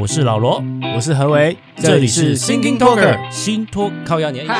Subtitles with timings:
[0.00, 0.64] 我是老罗，
[0.96, 4.46] 我是何为，这里是 Thinking Talker 新托靠压年。
[4.46, 4.54] 那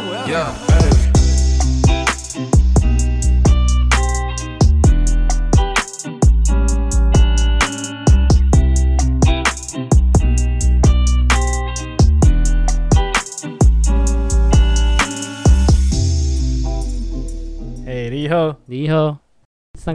[0.00, 0.52] 我要。
[17.86, 19.29] 嘿，你好，你好。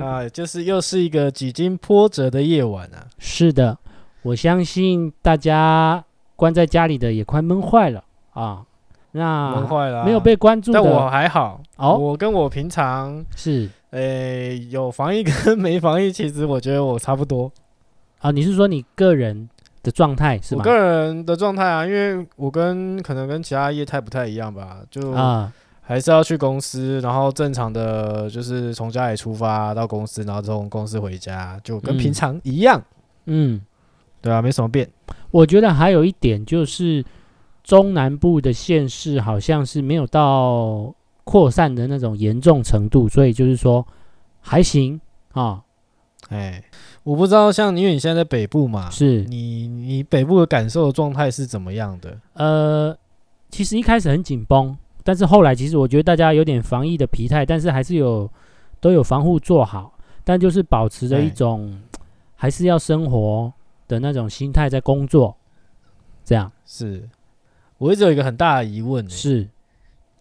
[0.02, 3.08] 啊，就是又是一个几经波折的夜晚啊！
[3.20, 3.78] 是的，
[4.24, 6.04] 我相信大家
[6.36, 8.64] 关在家里的也快闷坏了啊。
[9.12, 11.62] 那闷坏了，没有被关注的，但我还好。
[11.78, 17.52] 哦，我跟我平常是，诶，有防疫跟没防疫，其实我觉得我差不多。
[18.20, 19.50] 啊，你是说你个人
[19.84, 20.64] 的状态是吗？
[20.66, 25.54] 我个人的状态啊，因为我跟可能跟其他业态不太一样吧，就啊。
[25.88, 32.84] 还是要去公司，然后正常的就是从家里出发到公司，然后从公司回家，就跟平常一样。
[33.26, 33.62] 嗯，
[34.20, 34.90] 对啊，没什么变。
[35.30, 37.06] 我觉得还有一点就是，
[37.64, 40.92] 中南部的县市好像是没有到
[41.24, 43.86] 扩散的那种严重程度，所以就是说
[44.42, 45.00] 还行
[45.34, 45.62] 啊。
[46.30, 46.64] 哎，
[47.04, 52.18] 我不知道，像因为你现在在北部嘛，是你你北部的感受状态是怎么样的？
[52.34, 52.98] 呃，
[53.52, 54.76] 其实一开始很紧绷。
[55.08, 58.28] 但是后来，其实我觉得大家有点防疫的疲态，但是还是有
[58.80, 61.80] 都有防护做好，但就是保持着一种
[62.36, 63.54] 还是要生活
[63.88, 65.38] 的那种心态在工作。
[66.24, 66.52] 这样。
[66.66, 67.08] 是，
[67.78, 69.48] 我一直有一个很大的疑问，是，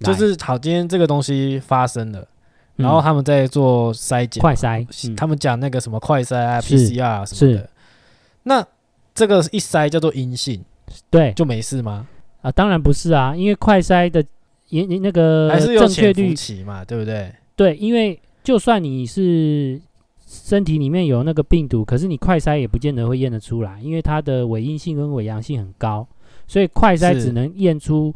[0.01, 2.29] 就是好，今天这个东西发生了，
[2.77, 7.71] 然后他们在做筛检，快筛，他们讲那个什么快筛啊、PCR 什么的，
[8.43, 8.63] 那
[9.15, 10.63] 这个一筛叫做阴性，
[11.09, 12.07] 对，就没事吗？
[12.43, 14.23] 啊，当然不是啊，因为快筛的。
[14.71, 17.33] 你你那个还是有正确率期嘛，对不对？
[17.55, 19.81] 对，因为就算你是
[20.27, 26.07] 身体里面有那个病毒，可是你快筛也不见得会验得出来，因为它的伪阴性跟伪阳性很高，
[26.47, 28.13] 所以快筛只能验出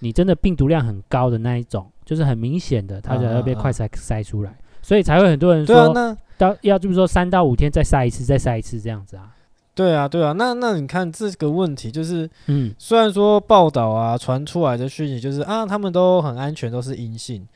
[0.00, 5.94] 你真的病毒量很高的那一种，就是很明显的，它才会被快筛筛出来，所以才会很多人说，
[6.36, 9.36] 到要就是说三到五天再筛一次，再筛一次这样子啊。
[9.72, 17.46] 对啊，对啊，那那你看这个问题就是，嗯，虽然说报道啊传出来的讯息就是啊，他们都很安全，都是阴性，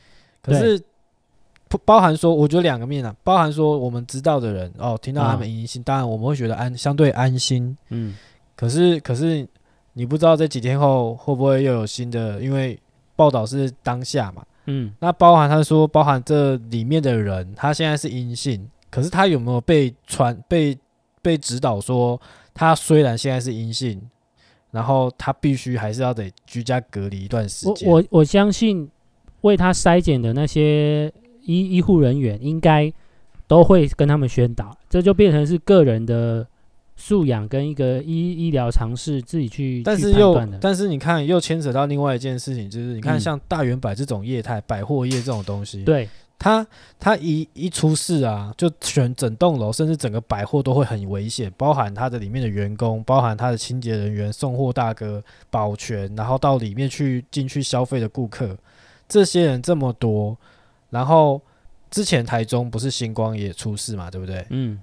[0.41, 0.81] 可是
[1.67, 8.15] 不包含说，我觉得两个面啊，包含说我们知道的人哦，听到他们阴性，当然我们会觉得安相对安心，嗯，
[8.55, 9.47] 可是可是
[9.93, 12.79] 你不知道这几天后会不会又有新的，因为
[13.15, 20.75] 报道是当下嘛，嗯，那包含他说包含这里面的人，他现在是阴性，可是他有没有被传被？
[21.25, 22.21] 被指导说，
[22.53, 23.99] 他虽然现在是阴性，
[24.69, 27.89] 然后他必须还是要得居家隔离一段时间。
[27.89, 28.87] 我我我相信
[29.41, 32.93] 为他筛检的那些医医护人员，应该
[33.47, 36.47] 都会跟他们宣导，这就变成是个人的
[36.95, 39.81] 素养跟一个医医疗常识自己去。
[39.83, 46.07] 但是又但是你看，又牵扯到另外一件事情，就是你看像大圆百这种业态，嗯、百货业这种东西，对。
[46.37, 46.67] 他
[46.99, 58.55] 他一一出事啊，就全整栋楼，甚至整个百货都会很危险，包含他的里面的员工，包含他的清洁人员、送货大哥、保全，然后到里面去进去消费的顾客，
[59.07, 60.37] 这些人这么多，
[60.89, 61.41] 然后
[61.89, 64.45] 之前台中不是星光也出事嘛，对不对？
[64.49, 64.79] 嗯。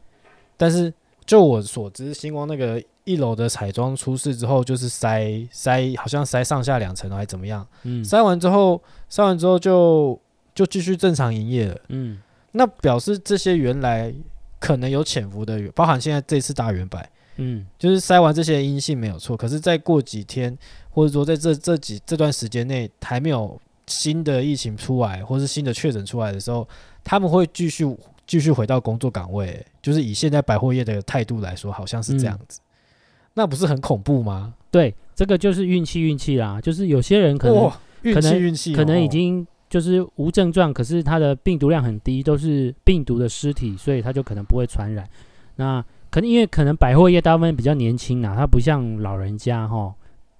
[0.56, 0.92] 但是
[1.26, 7.64] 就我所知，星光那个一楼的彩妆出事之后，就是塞塞，好像塞上下两层还是怎么样？
[7.82, 8.02] 嗯。
[8.02, 10.18] 塞完之后，塞完之后就。
[10.54, 11.80] 就继续正常营业了。
[11.88, 12.18] 嗯，
[12.52, 14.12] 那表示这些原来
[14.58, 20.56] 可能有潜伏的，包含现在这次大远百，嗯，就是筛完这些阴性没有错，可是再过几天，
[20.91, 26.68] 或者说在这这几这段时间内还没有新的疫情出来，或是新的确诊出来的时候，
[27.02, 27.96] 他们会继续
[28.26, 29.64] 继续回到工作岗位。
[29.80, 34.54] 就是以现在百货业的态度来说，好像是这样子，嗯，那不是很恐怖吗？
[34.70, 39.46] 对，这个就是运气运气啦，就是有些人可能运气运气可能已经。
[39.72, 45.09] 就是无症状，可是他的病毒量很低，都是病毒的尸体，所以他就可能不会传染。
[45.56, 49.95] 那可能因为可能百货业大部分比较年轻啊，他不像老人家哈，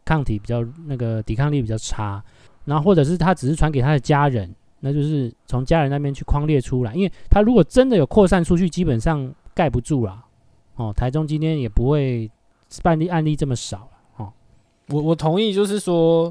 [0.05, 2.23] 抗体比较那个抵抗力比较差。
[2.67, 6.95] 然后或者是他只是传给他的家人，那就是从家人那边去框列出来。
[6.95, 10.23] 因为他如果真的有扩散出去，基本上盖不住了。
[10.77, 12.31] 哦，台中今天也不会
[12.83, 13.89] 办例案例这么少了
[14.19, 14.33] 哦，
[14.91, 16.31] 我我同意，就是说。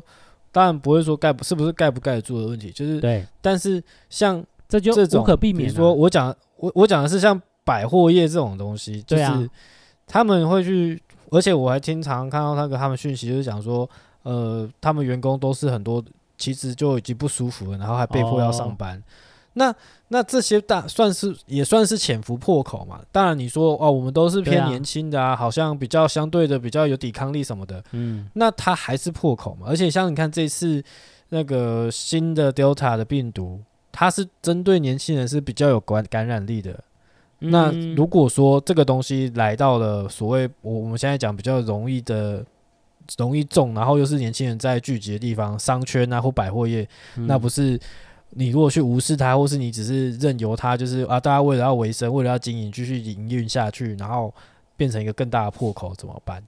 [0.52, 3.26] 当然不会说盖不是不是盖不盖得住的问题，就是对。
[3.42, 5.68] 但是像这就无可避免。
[5.68, 9.50] 比如说我讲我我讲的是像百货业这种东西，就是
[10.06, 13.90] 他们会去，而且我还经常看到那个他们讯息，就是讲说，
[14.24, 16.04] 呃，他们员工都是很多
[16.38, 19.02] 其实就已经不舒服了，然后还被迫要上班。
[19.54, 19.76] 那
[20.08, 23.02] 那这些大算是也算是潜伏破口嘛？
[23.12, 27.84] 当然你说哦，我们都是偏年轻的啊，啊好像比较相对的比较有抵抗力什么的。
[27.92, 29.68] 嗯，那它还是破口嘛？
[29.68, 30.82] 而且像你看这次
[31.30, 33.60] 那个新的 Delta 的病毒，
[33.92, 36.72] 它是针对年轻人是比较有感感染力的。
[37.42, 42.46] 嗯、那如果说这个东西来到了所谓我我们现在讲比较容易的
[43.18, 46.88] 容易中，然后又是年轻人在聚集的地方，商圈啊或百货业，
[47.18, 47.78] 嗯、那不是？
[48.32, 54.34] 你如果去无视它，或是你只是任由它，就是啊，大家为了要维生，为了要经营，继续营运下去，然后
[54.78, 56.42] 变成一个更大的破口，怎么办？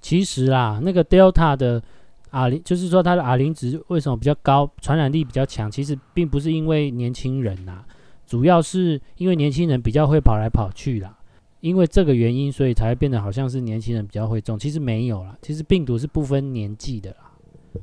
[0.00, 1.82] 其实啊，那个 Delta 的
[2.30, 5.70] R 零，就是说它的 R 零值为什么比较高，传染力比较强？
[5.70, 7.84] 其实并不是因为年轻人呐，
[8.26, 11.18] 主要是因为年轻人比较会跑来跑去啦，
[11.60, 14.58] 因为这个原因，所以才会变得好像是年轻人比较会中。
[14.58, 17.29] 其实没有啦，其实病毒是不分年纪的啦，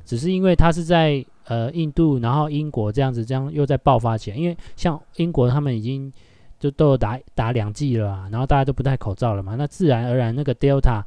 [0.04, 1.24] 只是因为它是在。
[1.48, 4.36] 呃，印度，然后英国这样子，这样又在爆发起来。
[4.36, 6.12] 因为像英国，他们已经
[6.60, 9.54] 就都有打打两剂了啊，然后大家都不戴口罩了嘛。
[9.54, 11.02] 那自然而然，那个 Delta，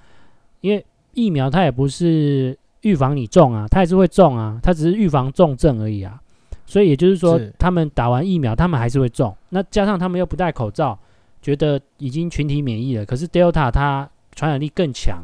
[0.62, 0.84] 因为
[1.14, 6.20] 疫苗它也不是预防你中啊，它还是会中啊，它只是预防重症而已啊。
[6.66, 9.32] 所以也就是说，他们打完疫苗，他们还是会中。
[9.50, 10.98] 那加上他们又不戴口罩，
[11.40, 13.06] 觉得已经群体免疫了。
[13.06, 15.22] 可是 Delta 它传染力更强，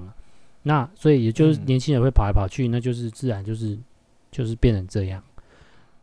[0.68, 3.75] 那所以也就是年轻人会跑来跑去，那就是自然就是。
[4.30, 5.24] 就是变成这样，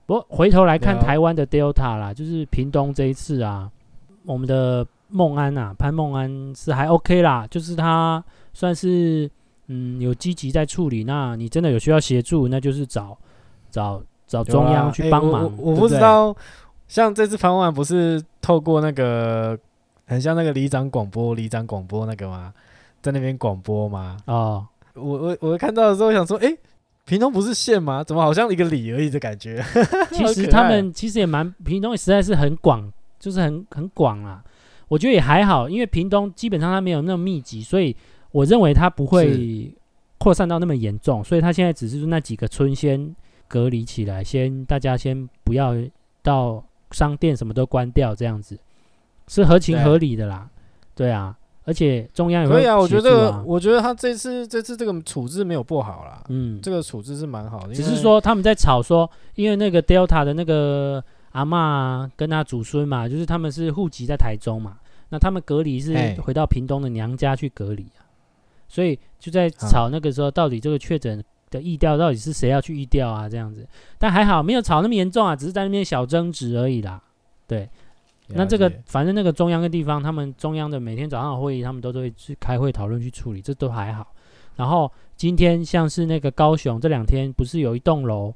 [0.07, 3.71] 不过回头来看台湾的 Delta 啦，就是屏东这一次啊，
[4.25, 8.25] 我们的孟安啊，潘孟安是还 OK 啦，就是他
[8.55, 9.31] 算是
[9.67, 11.05] 嗯有积极在处理。
[11.05, 13.17] 那你真的有需要协助，那就是找
[13.71, 15.45] 找找中央去帮忙。
[15.59, 16.35] 我我不知道，
[16.89, 19.57] 像这次潘孟安不是透过那个
[20.07, 22.53] 很像那个里长广播，里长广播那个吗？
[23.05, 24.17] 在那边广播吗？
[24.27, 26.57] 哦，我我我看到的时候想说，哎。
[27.07, 28.03] 屏东不是县吗？
[28.03, 29.63] 怎么好像一个里而已的感觉？
[30.11, 32.91] 其实他们其实也蛮屏东，实在是很广，
[33.21, 34.43] 就是很很广啦。
[34.89, 37.95] 我觉得也还好，因为屏东基本上它没有那么密集，所以
[38.31, 39.71] 我认为它不会
[40.17, 41.23] 扩散到那么严重。
[41.23, 43.15] 所以它现在只是那几个村先
[43.49, 45.75] 隔离起来，先大家先不要
[46.23, 48.59] 到商店什么都关掉，这样子
[49.29, 50.49] 是合情合理的啦。
[50.95, 51.37] 对，对啊。
[51.65, 57.75] 而且中央也会、啊、可以啊，我觉得，我觉得他这次这次这个处置没有不好啦，嗯，这个处置是蛮好的。
[57.75, 61.03] 只是说他们在吵说，因为那个 Delta 的那个
[61.33, 64.77] 阿嬷跟他祖孙嘛，就是他们是户籍在台中嘛，
[65.09, 68.05] 那他们隔离是回到屏东的娘家去隔离啊，
[68.69, 73.27] 所以就在吵那个时候，到底这个确诊的意调到底是谁要去意调啊？
[73.27, 73.67] 这样子，
[73.99, 77.03] 但还好没有吵那么严重啊，只是在那边小争执而已啦，
[77.47, 77.71] 对。
[78.29, 84.07] 那这个反正那个中央跟地方，他们中央的每天早上的会议，他们都都会去开会讨论去处理，这都还好。
[84.57, 88.33] 然后今天像是那个高雄这两天不是有一栋楼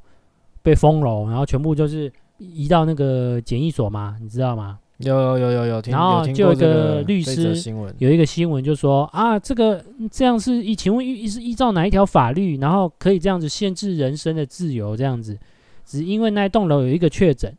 [0.63, 4.17] 被封楼，然后全部就是移到那个检疫所吗？
[4.21, 4.79] 你知道吗？
[4.99, 5.83] 有有有有有。
[5.87, 7.55] 然后就有一个律师
[7.99, 15.39] 有一个新闻就说啊，这个这样是依请问依是依照哪一条法律，然后可以这样子限制人身的自由这样子？
[15.87, 17.57] 只因为那栋楼有一个确诊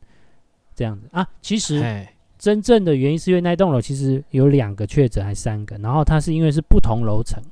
[0.76, 1.82] 这样子啊，其实。
[2.40, 7.44] 真正的原因是因为那栋楼其实有两个确诊，还三个，然后它是因为是不同楼层，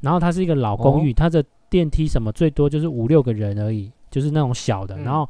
[0.00, 5.28] 然后它是一个老公寓，哦、它的电梯什么最多就是五六个人而已，就是那种小的，嗯、然后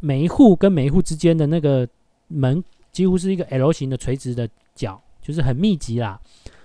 [0.00, 1.88] 每一户跟每一户之间的那个
[2.26, 6.20] 门几乎是一个 L 型的垂直的角，就是很密集啦，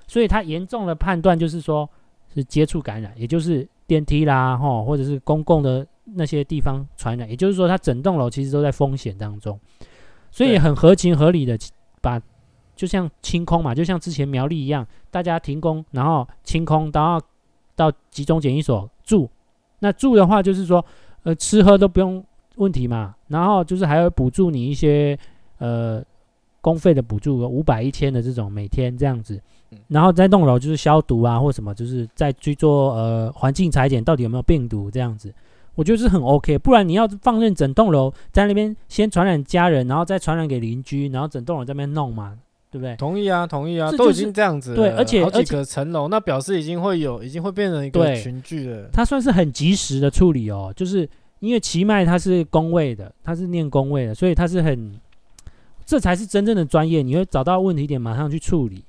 [0.07, 1.87] 所以它严重的判断就是说
[2.33, 9.59] 是接触感染，也就是电梯啦，吼，或者是公共的那些地方传染，也就是说它整栋楼其实都在风险当中。
[10.31, 11.57] 所以很合情合理的
[12.01, 12.21] 把，
[12.75, 17.19] 就像清空嘛，就像之前苗栗一样，大家停工，然后清空，然后
[17.75, 19.29] 到集中检疫所住。
[19.79, 20.83] 那住的话，就是说，
[21.23, 22.23] 呃，吃喝都不用
[22.55, 23.15] 问题嘛。
[23.27, 25.17] 然后就是还要补助你一些
[25.57, 26.03] 呃
[26.61, 29.41] 公费的补助，五百一千的这种每天这样子。
[29.87, 35.33] 然后在栋楼就是消毒啊，或什么，就是再去做呃环境裁剪，到底有没有病毒这样子。
[35.75, 42.37] 我觉得是很 OK，不然你要放任整栋楼在那边先传染家人，然后再传染给邻居，然后整栋楼在那边弄嘛，
[42.69, 42.95] 对不对？
[42.97, 44.75] 同意啊，同意啊，都已经这样子了。
[44.75, 48.89] 对，而且好几个层楼，那表示已经会有，已经会变成一个群聚了。
[48.91, 51.07] 它算是很及时的处理哦，就是
[51.39, 54.93] 因为奇迈它是工位的，它是念工位的，所以它是很，
[55.85, 57.01] 这才是真正的专业。
[57.01, 58.83] 你会找到问题点马上去处理，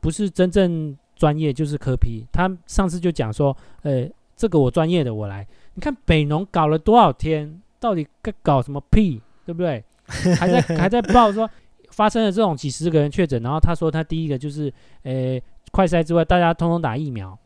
[0.00, 2.26] 不是真正专业就是科批。
[2.32, 5.46] 他上次就讲说，呃，这个我专业的我来。
[5.74, 9.84] 你看北农搞了多少天，到底该搞什么屁，对不对？
[10.38, 11.48] 还在还在报说
[11.90, 15.40] 发生了这种几十个人确诊，然后他说他第一个就是，呃，
[15.72, 17.36] 快筛之外，大家通通打疫苗，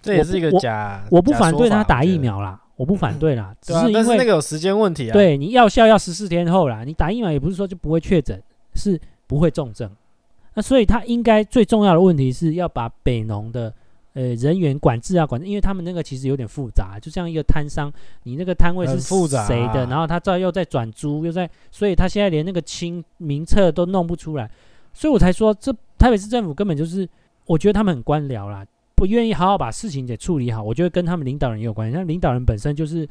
[0.00, 1.04] 这也是一个假。
[1.10, 8.42] 我，我不反对他打疫苗啦，我不反对啦，只是因为那个有时间问题啊。，对你药效要十四天后啦，你打疫苗也不是说就不会确诊，
[8.74, 9.90] 是不会重症。
[10.54, 13.72] 那所以他应该最重要的问题是要把北农的
[14.16, 17.92] 呃人员管制啊管制，因为他们那个其实有点复杂，就像一个摊商，
[18.22, 24.50] 你那个摊位是谁的，然后他再又在转租，又在，所以他现在连那个清名册都弄不出来，
[24.94, 27.06] 所以我才说这台北市政府根本就是，
[27.44, 28.66] 我觉得他们很官僚啦。
[28.94, 31.94] 不愿意好好把事情给处理好，我觉得跟他们领导人也有关系。
[31.94, 33.06] 像领导人本身就是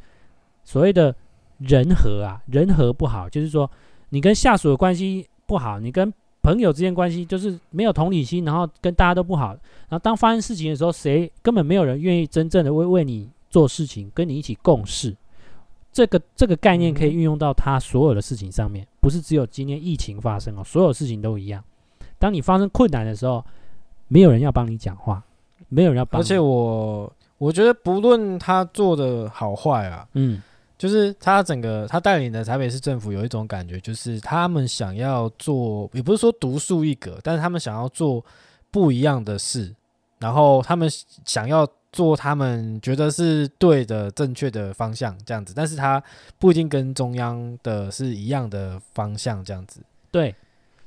[0.64, 1.14] 所谓的
[1.58, 3.70] 人和啊，人和不好，就是说
[4.08, 6.12] 你跟下属的关系不好，你跟
[6.46, 9.48] 朋友之间关系就是没有同理心，然后跟大家都不好。
[9.88, 15.12] 然后当发生事情的时候，谁根本没有人愿意真正的为为你做事情，跟你一起共事。
[15.90, 21.60] 这个这个概念可以运用到他所有的事情上面，不是只有今天疫情发生哦，所有事情都一样。
[22.16, 23.44] 当你发生困难的时候，
[24.06, 25.20] 没有人要帮你讲话。
[25.68, 30.40] 没有人要帮，而且我我觉得不论他做的好坏啊，嗯，
[30.78, 38.24] 就是他整个他带领的台北市政府有一种感觉，就是他们想要做，也不是说独树一格，但是他们想要做
[38.70, 39.74] 不一样的事，
[40.18, 40.88] 然后他们
[41.24, 46.02] 想要做他们觉得是对的、正确的方向这样子，但是他
[46.38, 49.80] 不一定跟中央的是一样的方向这样子。
[50.10, 50.34] 对，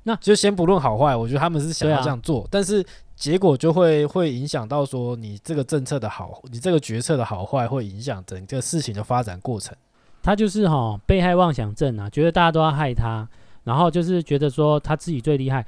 [0.04, 2.86] 那就先不论好坏，我觉得他们是想要这样做，但是。
[3.20, 9.76] 结果就会会影响到说你这个政策的好，你这个决策的好坏会影响整个事情的发展过程。
[10.24, 13.28] 他就是哈、哦、被害妄想症啊，觉得大家都要害他，
[13.66, 15.66] 然后就是觉得说他自己最厉害，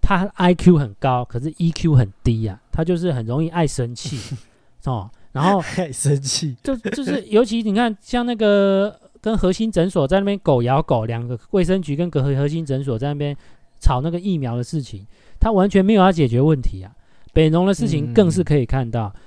[0.00, 4.18] 他 IQ 很高，可是 EQ 很低呀、啊，他就是很容易爱生气
[4.84, 13.36] 哦，然后 爱生气，就就是尤其你看像那个跟核心诊所在那边狗咬狗，两个卫生局跟核核心诊所在那边
[13.78, 15.06] 吵那个疫苗的事情。
[15.40, 16.92] 他完全没有要解决问题啊！
[17.32, 19.20] 北农的事情更是可以看到，嗯、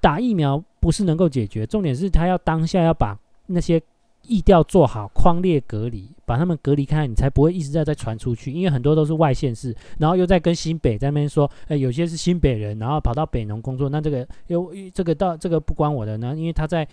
[0.00, 3.80] 打疫苗不是能够解决，重点是他要当下要把那些
[4.22, 8.52] 疫调做好，框列隔离，把他们隔离开，你才不会一直在在传出去。
[8.52, 16.86] 因为很多都是外县市，然后又在跟新北在那边说，哎，有些是新北人，然后跑到北农工作，那这个又这个到这个不关我的呢，因为他在，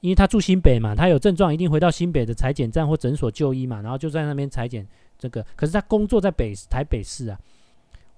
[0.00, 4.84] 因为他住新北嘛，他有症状一定回到新北的裁剪站或诊所就医嘛，然后就在那边裁剪
[5.18, 7.38] 这个，可是他工作在北台北市啊。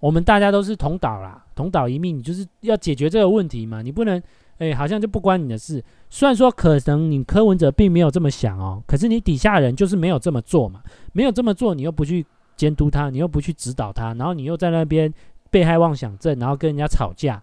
[0.05, 3.81] 我们大家都是同岛啦，同岛一命，你就是要解决这个问题嘛。
[3.81, 4.23] 你不能，
[4.59, 5.83] 哎，好像就不关你的事。
[6.11, 10.83] 虽然说可能你柯文哲并没有这么想哦，可是你底下人就是没有这么做嘛。
[11.15, 12.23] 没有这么做，你又不去
[12.55, 15.11] 监督他，你又不去指导他，然后你又在那边
[15.49, 17.43] 被害妄想症，然后跟人家吵架，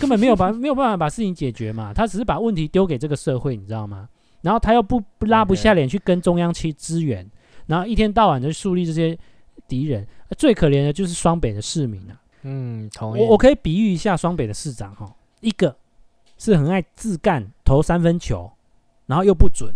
[0.00, 1.94] 根本没有办 没有办法把事情解决嘛。
[1.94, 4.08] 他只是把问题丢给这个社会，你知道吗？
[4.40, 7.24] 然后他又不不拉不下脸去跟中央去支援，
[7.66, 9.16] 然后一天到晚的树立这些
[9.68, 10.04] 敌人。
[10.36, 12.20] 最可怜的就是双北的市民啊！
[12.42, 13.20] 嗯，同意。
[13.22, 15.10] 我我可以比喻一下双北的市长哈，
[15.40, 15.74] 一个
[16.36, 18.50] 是很爱自干投三分球，
[19.06, 19.70] 然后又不准；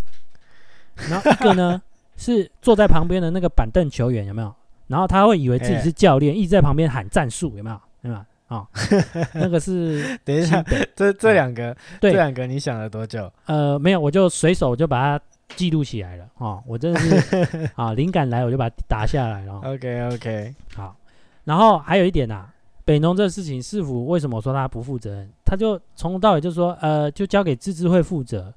[1.08, 1.80] 然后一个呢
[2.18, 4.54] 是坐在旁边的那个板凳球员，有没有？
[4.88, 7.80] 然后他会以为自己是教练，一直在旁边喊战术，有没有？
[8.02, 8.26] 对吧？
[8.49, 8.68] 啊，
[9.32, 10.62] 那个是等一下，
[10.94, 13.32] 这这两个，对，这两个你想了多久？
[13.46, 15.25] 呃，没有，我就随手就把它。
[15.56, 19.61] 记录起来了哦，我真的是 啊，灵感来我就把它打下来了。
[19.64, 20.97] OK OK，好，
[21.44, 22.54] 然后还有一点呐、啊，
[22.85, 25.30] 北农这个事情，市府为什么说他不负责任？
[25.44, 28.52] 他就从头到尾就说，呃，就交给自治会负责。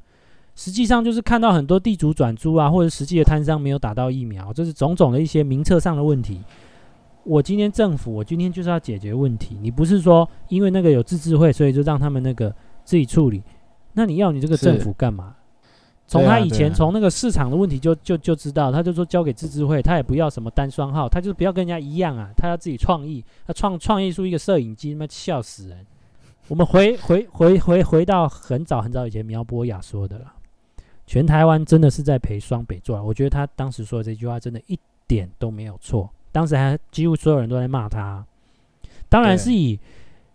[0.55, 6.41] 实际上就是看到很多地主转租啊，或者实际的摊商没有打到疫苗，这是种种的一些名册上的问题。
[7.25, 9.57] 我今天政府，我今天就是要解决问题。
[9.61, 13.43] 你不是说因为那个有自治会，所以就让他们那个自己处理？
[13.93, 15.35] 那你要你这个政府干嘛？
[16.07, 25.85] 从他以前从那个市场的问题就就就知道，他就说交给自治会，他也不要什么单双号，他就是不要跟人家一样啊，他要自己创意，他创创意出一个摄影机，他妈笑死人。
[26.47, 30.31] 我们回回回回回到很早很早以前苗博雅说的了，
[31.07, 38.23] 全台湾真的是在陪双北做，我觉得他当时说的这句话真的一点都没有错，当时还几乎所有人都在骂他，
[39.09, 39.79] 当然是以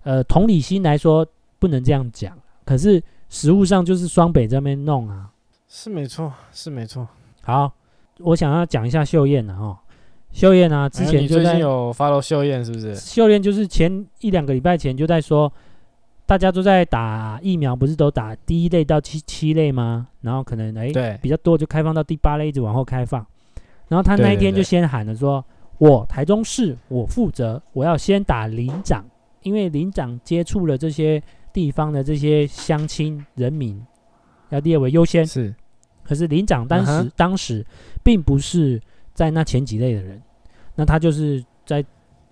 [0.03, 1.25] 呃同理心来说
[1.61, 5.30] 不能这样讲，可是实物上就是双北这边弄啊。
[5.73, 7.07] 是没错，是没错。
[7.43, 7.73] 好，
[8.19, 9.81] 我想要讲一下秀燕呐，哈，
[10.33, 12.93] 秀燕啊，之前就在、哎、最近有 follow 秀燕是不是？
[12.97, 15.51] 秀燕就是前一两个礼拜前就在说，
[16.27, 20.09] 大家都在打疫苗，不是都打第一类到七七类吗？
[20.23, 23.25] 然后可能哎，对，比较多就开放到第八类，一直往后开放。
[23.87, 25.45] 然后他那一天就先喊了说，
[25.79, 29.05] 我台中市我负责，我要先打林长，
[29.43, 31.23] 因为林长接触了这些
[31.53, 33.81] 地方的这些乡亲人民。
[34.51, 35.55] 要列为优先是，
[36.05, 37.11] 可是林长当时、uh -huh.
[37.17, 37.65] 当时
[38.03, 38.81] 并不是
[39.15, 40.21] 在那前几类的人，
[40.75, 41.85] 那他就是在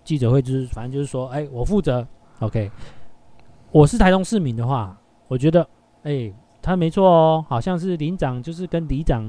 [0.03, 2.07] 记者会就是反正就是说，哎，我负责
[2.39, 2.71] ，OK，
[3.71, 4.97] 我是台中市民的话，
[5.27, 5.67] 我觉得，
[6.03, 9.23] 哎，他没错哦，好像是林长就是跟里长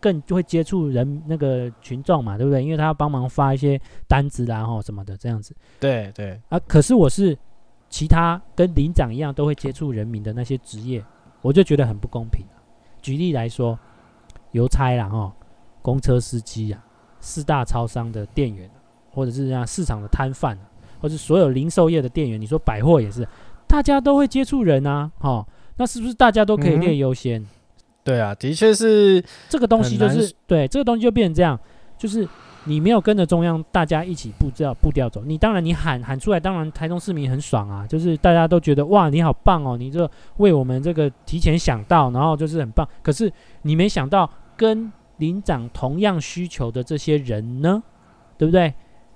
[0.00, 2.64] 更就会接触人那个群众嘛，对不对？
[2.64, 5.54] 因为他要帮忙发一些单子啦，吼什么的这样子。
[5.78, 7.36] 对对啊，可是我是
[7.88, 11.04] 其他跟领长一样都会接触人民的那些职业，
[11.42, 12.44] 我就觉得很不公平。
[13.02, 13.78] 举例来说，
[14.52, 15.32] 邮差啦，哈，
[15.82, 16.84] 公车司机啊，
[17.20, 18.68] 四大超商的店员，
[19.10, 20.58] 或者是像市场的摊贩，
[21.00, 23.26] 或者是所有零售业的店员，你说百货也是，
[23.66, 27.40] 大家都会接触人啊，吼，那是不是大家都可以列优先？
[27.42, 27.48] 嗯
[28.02, 31.60] 对啊，的确是这个东西，就是对这个东西就变成这样，
[31.98, 32.26] 就是
[32.64, 42.86] 你没有跟着中央大家一起步调步调走，你当然你喊喊出来，当然台中市民很爽啊，就是大家都觉得哇你好棒哦，你这为我们这个提前想到，然后就是很棒。
[43.02, 47.82] 可是你没想到跟领长同样需求的这些人呢，
[48.36, 48.72] 对不对？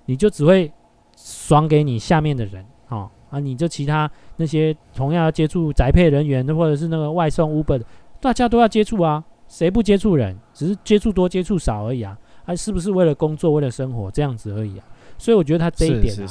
[0.07, 0.71] 你就只会
[1.17, 7.83] 爽给你下面的人哦啊，你就其他那些同样要接触宅配人员或者是那个外送 Uber。
[8.21, 10.39] 大家都要接触啊，谁不接触人？
[10.53, 14.85] 只是接触多接触少而已啊，还是不是为了工作、为了生活这样子而已啊？
[15.19, 16.27] 所以我觉得他这一点啊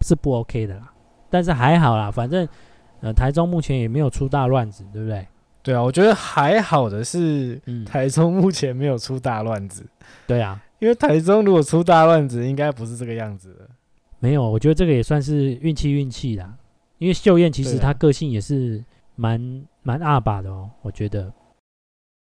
[0.00, 0.92] 是，不 OK 的啦。
[1.28, 2.48] 但是还好啦，反正
[3.00, 5.26] 呃台中目前也没有出大乱子，对不对？
[5.62, 9.82] 对啊，我觉得还好的是，台中目前没有出大乱子。
[9.82, 13.68] 嗯、对啊，因为台中如果出大乱子，应该不是这个样子的。
[14.20, 16.54] 没有，我觉得这个也算是运气运气啦。
[16.98, 19.64] 因为秀燕其实她个性也是蛮。
[19.86, 21.32] 蛮二把的哦，我觉得。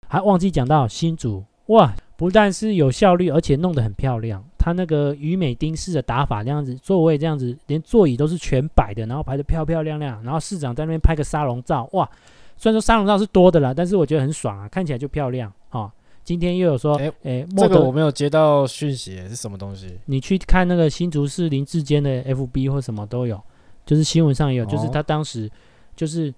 [0.07, 4.43] 还忘记讲到新竹哇，不但是有效率，而且弄得很漂亮。
[4.57, 10.21] 它那个于美丁式的打法，这样子座位这样子，连座椅都是全摆的，然后排得漂漂亮亮。
[10.23, 12.09] 然后市长在那边拍个沙龙照，哇！
[12.57, 15.89] 虽然说沙龙照是多的啦，但是我觉得很爽啊，看起来就漂亮哦。
[16.23, 19.97] 今天又有说，哎、欸欸，这个我没有接到讯息，是什么东西？
[20.05, 23.39] 你去看那个新竹市林志坚的 FB 或什么都有，
[23.85, 25.49] 就是新闻上也有，哦、就是他当时
[25.95, 26.33] 就是。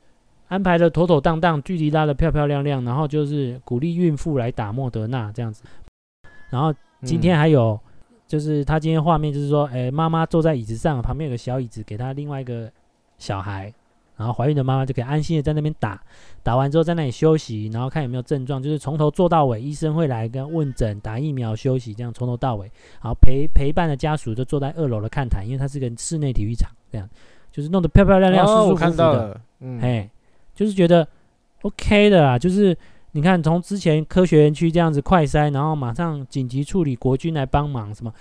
[0.50, 5.63] 安排的妥妥当当，距离拉的漂漂亮亮，然后就是鼓励孕妇来打莫德纳这样子。
[6.50, 7.79] 然后今天还有，
[8.27, 12.68] 就是他今天画面就是说，哎、欸，妈妈坐在椅子上，旁边有个小椅子，给她另外一个
[13.20, 13.72] 小孩，
[14.18, 16.01] 然后怀孕的妈妈就可以安心的在那边打，
[16.41, 22.65] 打完之后在那里休息，然后看有没有症状，就是从头做到尾，医生会来跟问诊、打疫苗、休息，这样从头到尾。
[23.04, 27.08] 然后陪陪伴的家属就坐在二楼的看台，因为它是个室内体育场，这样
[27.52, 29.41] 就是弄得漂漂亮亮、舒舒服服的。
[29.60, 30.10] 嗯，嘿。
[30.60, 31.08] 就是觉得
[31.62, 32.78] OK 的啦，就是
[33.13, 38.13] 你看从之前科学园区这样子快筛，然后马上紧急处理，国军来帮忙什么？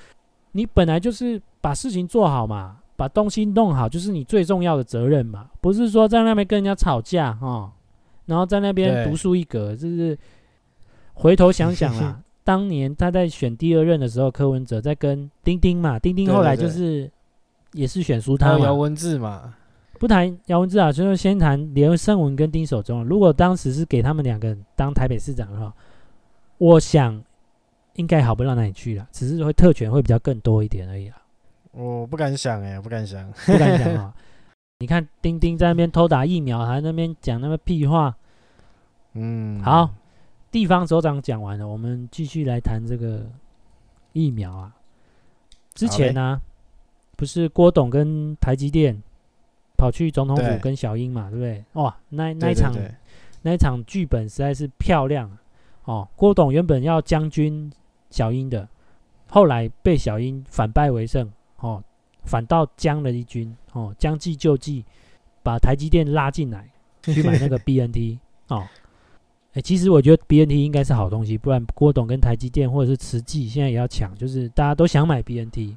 [0.53, 7.72] 你本来就是把事情做好嘛，把东西弄好，就是你最重要的责任嘛，不是说在那边跟人家吵架哈，
[8.27, 10.16] 然后在那边独树一格，就是
[11.14, 17.11] 回头想想啦， 当年他在选第二任的时候，柯文哲在跟丁丁嘛，丁丁后来就是
[17.72, 19.55] 也是选输他嘛，姚文智嘛。
[19.98, 23.04] 不谈姚文智啊，就是先谈连胜文跟丁守中。
[23.04, 25.74] 如果当时是给他们两个当台北市长的话，
[26.58, 27.22] 我想
[27.94, 31.20] 应该好不到哪里去了，只是会特权会比较更多一点而已啦。
[31.72, 34.14] 我不敢想哎、欸，不敢想，不敢想啊！
[34.78, 38.16] 你看丁丁在那边偷打疫苗，还在那边讲那么屁话。
[39.14, 39.92] 嗯，好，
[40.50, 43.26] 地方首长讲完了，我们继续来谈这个
[44.12, 44.72] 疫苗啊。
[45.74, 46.40] 之前呢、啊，
[47.16, 49.02] 不是郭董跟台积电。
[49.79, 51.64] 跑去总统府跟小英嘛，对，不对？
[51.75, 52.75] 哇，那那一场
[53.43, 55.31] 那一场剧本实在是漂亮
[55.85, 56.07] 哦。
[56.17, 57.73] 郭董原本要将军
[58.11, 58.69] 小英的，
[59.29, 61.83] 后来被小英反败为胜哦，
[62.25, 64.85] 反倒将了一军哦，将计就计，
[65.43, 66.69] 把台积电拉进来
[67.03, 68.67] 去买那个 BNT 哦。
[69.55, 75.77] 哎，其实我觉得 BNT 应该是好东西，不然郭董跟台积电或者是慈济现在也要抢，就是大家都想买 BNT。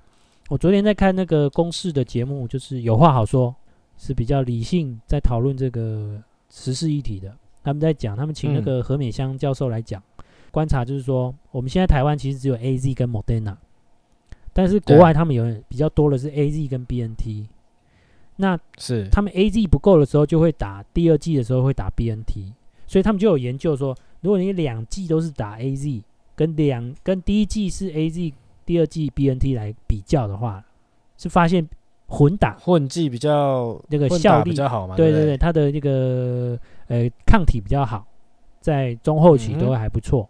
[0.49, 3.55] 我昨天在看那个公视的节目，就是有话好说。
[4.01, 7.31] 是比较理性在讨论这个时事议题的。
[7.63, 13.55] 他们在讲，他们请那个何美香教授来讲、嗯、观察，就是说我们现在台湾其实只有 A Z 跟 Moderna，
[14.53, 17.47] 但是国外他们有比较多的是 A Z 跟 B N T。
[18.37, 22.51] 那是他们 A Z 不够的时候，就会打第二季的时候会打 B N T，
[22.87, 26.01] 所以他们就有研究说，如果你两季都是打 A Z，
[26.35, 28.33] 跟两跟第一季是 A Z，
[28.65, 30.65] 第二季 B N T 来比较的话，
[31.19, 31.69] 是发现。
[32.11, 34.97] 混打混剂比较那个效力比较好嘛？
[34.97, 38.05] 对对对，它的那个呃抗体比较好，
[38.59, 40.29] 在中后期都还不错。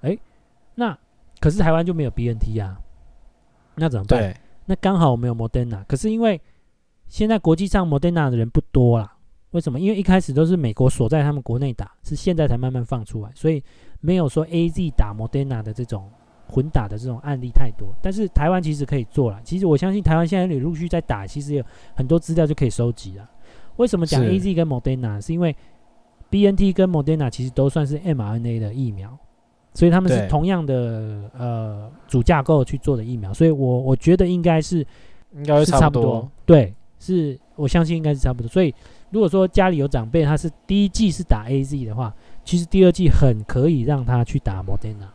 [0.00, 0.18] 哎、嗯，
[0.76, 0.98] 那
[1.38, 2.80] 可是台湾就没有 BNT 啊，
[3.74, 4.34] 那怎么办？
[4.64, 6.40] 那刚好我们有 Moderna，可是因为
[7.06, 9.14] 现在国际上 Moderna 的人不多啦。
[9.50, 9.78] 为什么？
[9.78, 13.62] 因为一开始都是美国锁在他们国内打，是现在才慢慢放出来，所以
[14.00, 16.10] 没有说 AZ 打 Moderna 的这种。
[16.50, 19.40] 混打的这种案例太多，但是台湾其实可以做了。
[19.44, 23.30] 其实我相信台湾现在也陆续在打，其实有很多资料就可以收集了。
[23.76, 25.16] 为什么讲 AZ 跟 Moderna？
[25.16, 25.54] 是，是因为
[26.28, 29.16] BNT 跟 Moderna 其实都算是 mRNA 的疫苗，
[29.74, 34.86] 所以他们是同样的呃主架构去做的疫苗，所以我我觉得应该是
[35.34, 38.48] 应该会是差不不多，对，是我相信应该是差不多。
[38.48, 38.74] 所以
[39.10, 45.08] 如果说家里有长辈他是第一季是打 AZ 的话，其实第二季很可以让他去打 Moderna，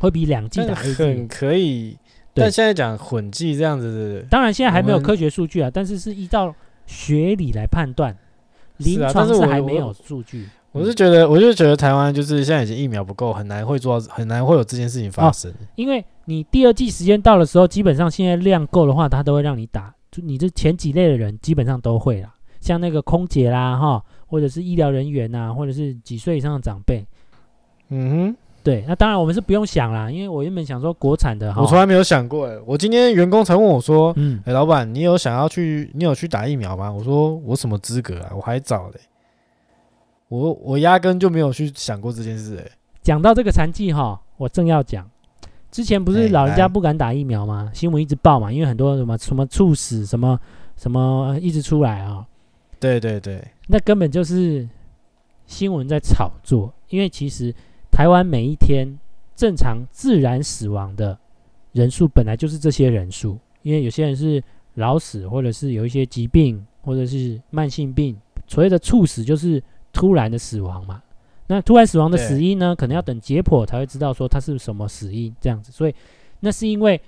[0.00, 1.28] 会比两剂打很 AZ。
[1.28, 1.96] 可以。
[2.32, 6.54] 但现在讲混剂这样子的，当然现在还没有科学数据啊，但是是依照
[6.86, 8.16] 学理来判断，
[8.78, 10.48] 临床但是还没有数据。
[10.72, 15.52] 我是觉得，我就觉得台湾就是现在已经疫苗不够，很难会做，很难会有这件事情发生。
[15.74, 19.92] 因为你第二季时间到的时候，基本上现在量够的话，他都会让你打。
[20.12, 27.04] 就你这前几类的人，基本上都会啦，像那个空姐啦，哈，或者是医疗人员呐，或者是几岁以上的长辈。
[27.88, 36.92] 嗯对，那当然我们是不用想啦，因为我原本想说国产的，哈，我从来没有想过，哎，我今天员工才问我说，嗯，哎，老板，你有想要去，你有去打疫苗吗？
[36.92, 39.00] 我说我什么资格啊，我还早嘞，
[40.28, 42.70] 我我压根就没有去想过这件事，哎，
[43.02, 45.08] 讲到这个残疾哈，我正要讲，
[45.70, 47.70] 之前不是哎老人家不敢打疫苗吗？
[47.72, 50.38] 新闻一直报嘛，因为很多什么什么猝死什么
[50.76, 52.26] 什么一直出来啊，
[52.78, 54.68] 对对对，那根本就是
[55.46, 57.54] 新闻在炒作，因为其实
[58.00, 58.98] 台湾每一天
[59.36, 61.18] 正常自然死亡的
[61.72, 64.42] 人数本来就是这些人数，因为有些人是
[64.76, 71.02] 老死，或者是有一些疾病，或者是慢性病，所谓的猝死就是突然的死亡嘛。
[71.46, 75.70] 那突然死亡的死因呢，可能要等解剖才会知道说他是什么死因这样子。
[75.70, 75.94] 所以
[76.40, 76.98] 那是因为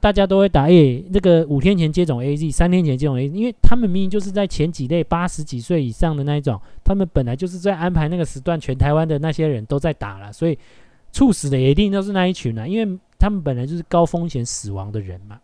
[0.00, 10.58] 大家都会打，诶，那个五天前接种 AZ，三天前接种 AZ，因为他们明明就是在前几类八十几岁以上的那一种，他们本来就是在安排那个时段，全台湾的那些人都在打了，所以
[11.12, 15.38] 猝死的也一定都是那一群啊，因为他们本来就是高风险死亡的人嘛。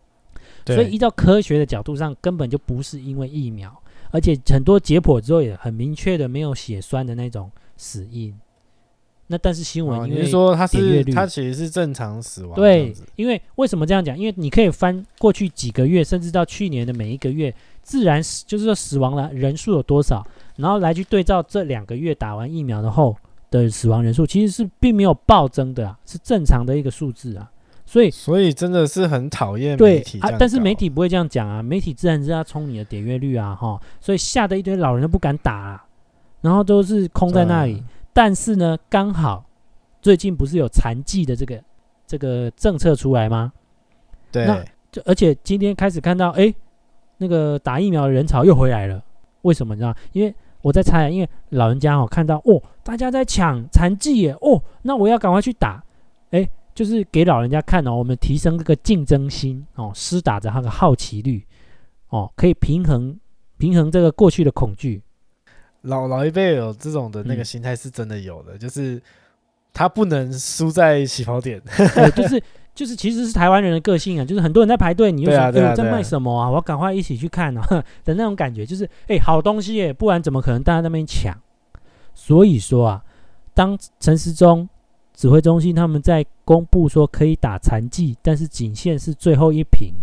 [0.65, 3.73] 所以依照科学的角度上，根本就不是因为疫苗，
[4.11, 8.33] 而且很多解剖之后也很明确的没有血栓的那种死因。
[9.29, 14.17] 那但是新闻哦因为、你是说他点阅率是它其实是正常死亡，对，因为为什么这样讲？
[14.17, 23.13] 因为你可以翻过去几个月，甚至到去年的每一个月，自然死就是说死亡了人数有多少，然后来去对照这两个月打完疫苗的后
[23.51, 27.51] 的死亡人数，其实是并没有暴增的啊，是正常的一个数字啊。
[27.85, 35.85] 所以所以真的是很讨厌媒体，啊但是媒体不会这样讲啊，媒体自然是要冲你的点阅率啊，哈，所以吓得一堆老人都不敢打啊，
[36.39, 37.73] 然后都是空在那里。
[37.73, 37.83] 嗯
[38.17, 39.45] 但是呢，刚好
[40.01, 41.63] 最近不是有残疾的这个
[42.07, 43.53] 这个政策出来吗？
[44.31, 46.51] 对那就而且今天开始看到，哎，
[47.17, 48.99] 那个打疫苗的人潮又回来了。
[49.43, 49.95] 为什么你知道？
[50.13, 55.83] 因为我在猜，因为老人家哦看到哦，大家在抢残疾耶，哦，那我要赶快去打，
[56.31, 61.45] 哎，就是给老人家看哦，我们提升这个竞争心哦，施打着他的好奇率
[62.09, 63.15] 哦，可以平衡
[63.59, 65.03] 平衡这个过去的恐惧。
[65.87, 69.01] 老老一辈有这种的那个嗯心态是真的有的，就是
[69.73, 71.61] 他不能输在起跑点。
[71.95, 72.43] 对，就是
[72.75, 76.49] 就是，其实是台湾人的个性啊，就是很多人在排队，你又想，哎、我在卖什么啊？
[76.49, 77.65] 我要赶快一起去看啊
[78.05, 81.35] 的那种感觉，就是哎、好东西耶，不然怎么可能大家在那边抢？
[82.13, 83.03] 所以说啊，
[83.53, 84.67] 当陈时中
[85.13, 89.93] 指挥中心他们在公布说可以打残剂，但是仅限是最后一瓶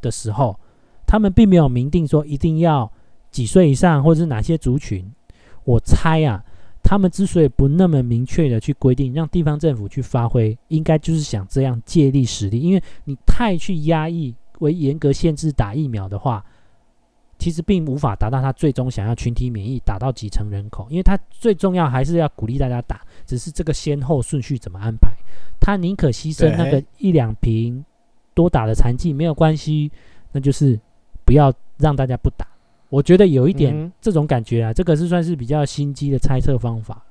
[0.00, 0.58] 的时候，
[1.06, 2.90] 他们并没有明定说一定要
[3.30, 5.10] 几岁以上或者是哪些族群。
[5.64, 6.44] 我猜啊。
[6.82, 12.58] 他们之所以不那么明确的去规定，让地方政府去发挥，应该就是想这样借力使力。
[12.58, 16.42] 因为你太去压抑、为严格限制打疫苗的话，
[17.38, 20.86] 其实并无法达到他最终想要群体免疫，打到几成人口。
[20.88, 25.12] 因为他最重要还是要鼓励大家打，只是这个先后顺序怎么安排。
[25.60, 27.84] 他宁可牺牲那个一两瓶
[28.34, 29.92] 多打的残疾没有关系，
[30.32, 30.80] 那就是
[31.26, 32.48] 不要让大家不打。
[32.90, 37.02] 我觉得有一点这种感觉啊，嗯、这个是算是比较心机的猜测方法。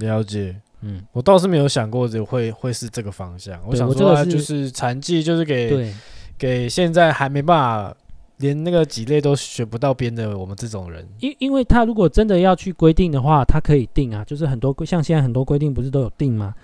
[0.00, 3.58] 了解，嗯，我倒是没有想过这会会是这个方向。
[3.66, 5.94] 我想说，就是残疾就是给对
[6.36, 7.96] 给现在还没办法
[8.36, 11.06] 连那个几类都学不到边的我们这种人。
[11.20, 16.54] 因因为他如果真的要去规定的话，他可以定啊，就是很多像现在很多规定不是都有定吗？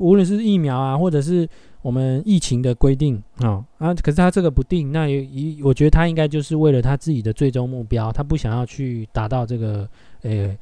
[0.00, 1.48] 无论是疫苗啊，或者是
[1.82, 9.88] 我们疫情的规定啊啊，可是他这个不定，那也一我觉得他应该就是为了他自己的最终目标，他不想要去达到这个
[10.22, 10.56] 呃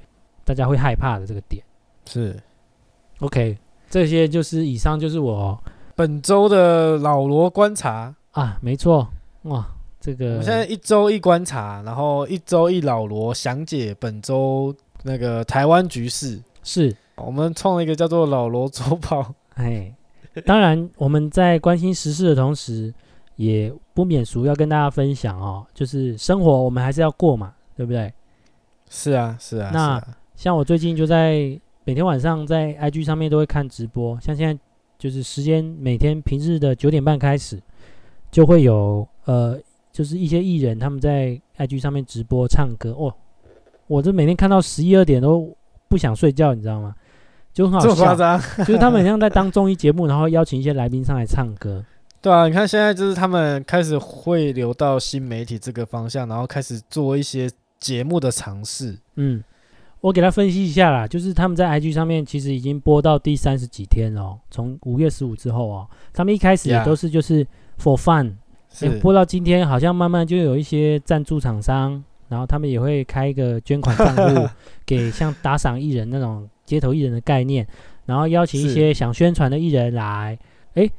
[0.44, 1.62] 大家会害怕的这个点。
[2.04, 2.36] 是
[3.20, 3.56] ，OK，
[3.88, 5.58] 这些就是以上就是我
[5.94, 8.14] 本周的老罗观察。
[8.32, 9.08] 啊，没错，
[9.42, 9.66] 哇，
[10.00, 16.40] 这个我现在一周一观察，然后一周一老罗详解本周那个台湾局势。
[16.62, 16.94] 是。
[17.24, 19.94] 我们创了一个叫做“老罗周报 ”。哎，
[20.44, 22.92] 当然我们在关心时事的同时，
[23.36, 28.12] 也不免俗要跟大家分享哦，就是生活我们还是要过嘛，对不对？
[28.88, 29.70] 是啊，是啊。
[29.72, 30.02] 那
[30.36, 34.58] 像我最近就在每天晚上在 IG 上面都会看直播，像现在
[34.98, 37.60] 就是时间每天平日的九点半开始，
[38.30, 39.58] 就会有呃，
[39.92, 43.12] 就是一些艺人他们在 IG 上面直播唱歌哦。
[43.86, 45.56] 我这每天看到十一二点都
[45.88, 46.94] 不想睡觉，你知道吗？
[47.58, 48.40] 就很好笑，这么夸张？
[48.64, 51.84] 就是他们很像在当综艺节目，然后邀请一些来宾上来唱歌。
[52.22, 58.96] 对啊，你看现在就是他们开始会流到新媒体这个方向，然后开始做一些节目的尝试。
[59.16, 59.42] 嗯，
[60.00, 67.44] 我给他分析一下啦，就是他们在 IG 上面其实已经播到第三十几天了，从五月十五之后哦，他们一开始也都是就是
[67.82, 68.34] for fun，
[68.78, 74.48] 欸，播到今天好像慢慢就有一些赞助厂商，然后他们也会开一个捐款账户，
[74.86, 77.66] 给像打赏艺人那种街头艺人的概念，
[78.04, 80.38] 然后邀请一些想宣传的艺人来，
[80.74, 80.90] 诶。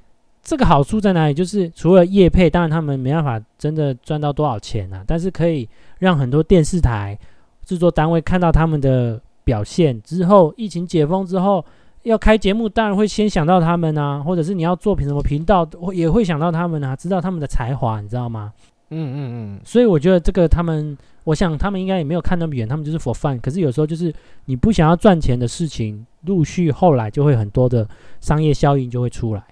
[0.42, 1.34] 这个好处在哪里？
[1.34, 5.68] 就是除了业配，当然他们没办法真的赚到多少钱啊，但是可以
[6.00, 7.16] 让很多电视台
[7.64, 11.64] 制作单位看到他们的表现之后，疫情解封之后
[12.04, 18.52] 要开节目，当然会先想到他们啊，或者是你要做什么频道，也会想到他们啊，知道他们的才华，你知道吗？
[18.90, 19.18] 嗯嗯
[19.56, 19.62] 嗯。
[19.66, 23.40] 所以我觉得这个他们，我想他们应该也没有看那么远，他们就是 for fun。
[23.40, 24.14] 可是有时候就是
[24.46, 27.88] 你不想要赚钱的事情，陆续后来就会很多的
[28.20, 29.44] 商业效应就会出来。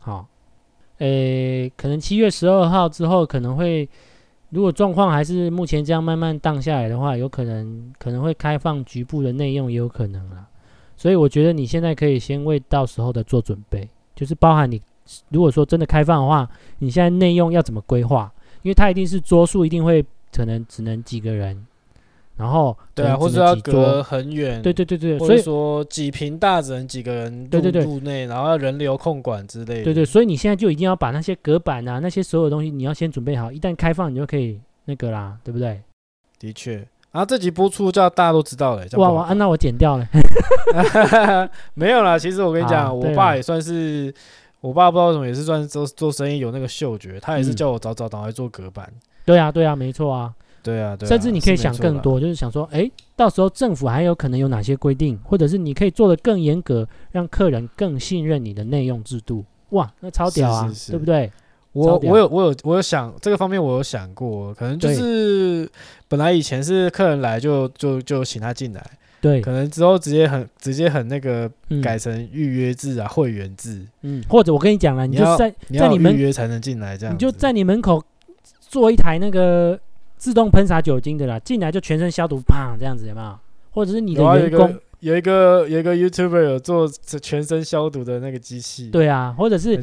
[0.00, 0.26] 好，
[0.98, 3.88] 诶，可能七月十二号之后可能会，
[4.50, 10.48] 如果状况还是目前这样慢慢荡下来的话，有可能可能会开放局部的内用，也有可能啦。
[10.96, 14.80] 所以我觉得你现在可以先为到时候的做准备，就是包含你
[15.30, 18.32] 如果说真的开放的话，你现在内用要怎么规划？
[18.62, 21.66] 因为它一定是桌数一定会可能只能几个人。
[22.34, 29.84] 然后对啊，或者要隔很远，对对对对，所以说几平大只能几个人入对对对入内，然后要人流控管之类的。
[29.84, 35.82] 对对，所以你现在就一定要把那些隔板啊，那些所有东西你要先准备好，一旦开放你就可以那个啦，对不对？
[36.40, 36.76] 的确，
[37.12, 38.84] 然后这集播出叫大家都知道了。
[38.96, 40.08] 哇哇，那我剪掉了。
[41.74, 44.12] 没有啦，其实我跟你讲，我爸也算是，
[44.62, 48.90] 我爸不知道为什么也是算做做生意有那个嗅觉，他也是叫我早早赶快做隔板。
[49.26, 50.32] 对啊对啊，没错啊。
[50.62, 59.44] 对啊，对啊，甚至你可以想更多，是就是想说，哎，到时候政府还有可能有哪些规定，或者是你可以做的更严格，让客人更信任你的内用制度。
[59.70, 61.30] 哇，那超屌啊，是是是对不对？
[61.72, 65.68] 我我有我有我有想这个方面，我有想过，可能就是
[66.06, 68.90] 本来以前是客人来就就就请他进来，
[69.22, 71.50] 对，可能之后直接很直接很那个
[71.82, 78.04] 改成预约制啊，嗯、会员制，嗯，或者我跟你讲了，你就在你在你们预约才能进来，这样，你就在你门口
[78.60, 79.80] 做一台那个。
[80.22, 83.36] 自动喷洒酒精的啦，进来就全身消毒，砰，这样子有没有？
[83.72, 86.88] 或者是你的员工有一个有一个 YouTuber 有做
[87.20, 89.76] 全身消毒的那个机器，对啊，或者是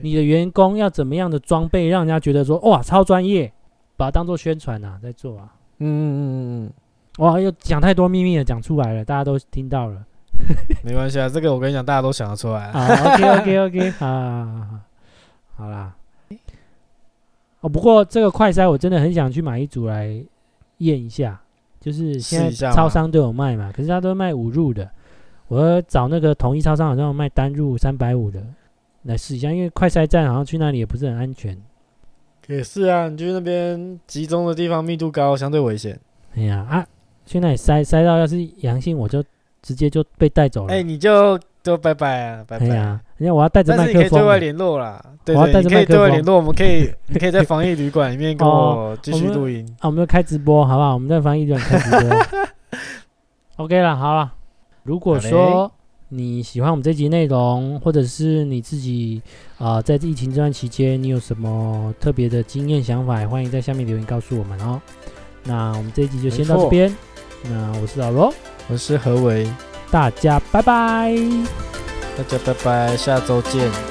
[0.00, 3.52] 你的员工要怎么样的装备，让人家觉得说哇超专业，
[3.96, 5.52] 把它当做宣传啊，在做啊。
[5.80, 6.72] 嗯嗯嗯嗯嗯，
[7.20, 10.04] 哇，又讲太多秘密了，讲出来了，大家都听到了。
[10.82, 12.72] 没关系啊，这个我跟你讲，大家都想得出来。
[12.72, 14.66] 好，OK OK OK，好，
[15.56, 15.94] 好啦。
[17.60, 20.06] 哦，不过这个快筛我真的很想去买一组来
[20.78, 21.38] 验一下，
[21.78, 24.90] 就是现在超商都有卖嘛，可是他都卖五入的，
[25.48, 28.42] 我要找那个统一超商好像有卖单入三百五的
[29.02, 31.54] 来试一下，因为快筛站好像去那里也不是很安全。
[32.46, 36.00] 也是啊，你去那边集中的地方密度高，相对危险。
[36.34, 36.86] 哎呀啊，
[37.30, 39.22] 去那里筛筛到要是阳性，我就
[39.62, 40.72] 直接就被带走了。
[40.74, 41.38] 哎，你就。
[41.62, 42.98] 都拜拜啊，拜拜啊！
[43.18, 45.04] 人家我要带着麦克风，但是你可以对外联络啦。
[45.26, 49.62] 对，对，对，你可以对外联络，我们可以， 你可以在防疫旅馆里面跟我继续录音。
[49.78, 50.94] 啊，我们就开直播，好不好？
[50.94, 52.18] 我们在防疫旅馆开直播。
[53.62, 54.32] OK 了，好了。
[54.84, 55.70] 如果说
[56.08, 59.20] 你喜欢我们这集内容，或者是你自己
[59.58, 64.80] 啊、呃，在疫情这段期间，你有什么特别的经验想法，欢迎在下面留言告诉我们哦。
[65.44, 66.90] 那我们这一集就先到这边。
[67.42, 68.32] 那我是老罗，
[68.68, 69.50] 我是何为。
[69.90, 71.14] 大家拜拜，
[72.16, 73.89] 大家拜拜，下周见。